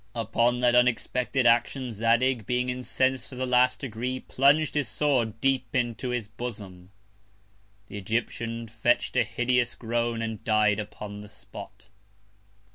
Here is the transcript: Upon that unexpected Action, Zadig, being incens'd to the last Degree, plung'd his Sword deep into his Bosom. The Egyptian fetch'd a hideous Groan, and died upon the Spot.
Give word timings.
Upon 0.15 0.57
that 0.61 0.73
unexpected 0.75 1.45
Action, 1.45 1.93
Zadig, 1.93 2.47
being 2.47 2.69
incens'd 2.69 3.29
to 3.29 3.35
the 3.35 3.45
last 3.45 3.81
Degree, 3.81 4.19
plung'd 4.21 4.73
his 4.73 4.87
Sword 4.87 5.39
deep 5.41 5.75
into 5.75 6.09
his 6.09 6.27
Bosom. 6.27 6.89
The 7.85 7.99
Egyptian 7.99 8.67
fetch'd 8.67 9.15
a 9.15 9.23
hideous 9.23 9.75
Groan, 9.75 10.23
and 10.23 10.43
died 10.43 10.79
upon 10.79 11.19
the 11.19 11.29
Spot. 11.29 11.85